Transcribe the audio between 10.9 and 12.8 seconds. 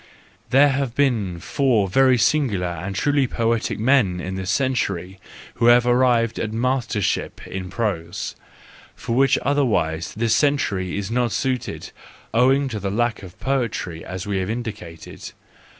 is not suited, owing to